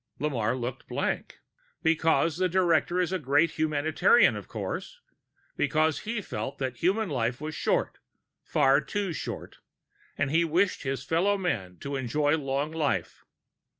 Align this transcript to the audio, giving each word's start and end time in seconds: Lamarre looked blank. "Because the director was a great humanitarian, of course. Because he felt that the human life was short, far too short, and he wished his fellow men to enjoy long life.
Lamarre 0.17 0.55
looked 0.55 0.87
blank. 0.87 1.37
"Because 1.83 2.37
the 2.37 2.49
director 2.49 2.95
was 2.95 3.11
a 3.11 3.19
great 3.19 3.51
humanitarian, 3.59 4.35
of 4.35 4.47
course. 4.47 4.99
Because 5.55 5.99
he 5.99 6.21
felt 6.23 6.57
that 6.57 6.73
the 6.73 6.79
human 6.79 7.07
life 7.07 7.39
was 7.39 7.53
short, 7.53 7.99
far 8.43 8.81
too 8.81 9.13
short, 9.13 9.59
and 10.17 10.31
he 10.31 10.43
wished 10.43 10.81
his 10.81 11.03
fellow 11.03 11.37
men 11.37 11.77
to 11.81 11.95
enjoy 11.97 12.35
long 12.35 12.71
life. 12.71 13.23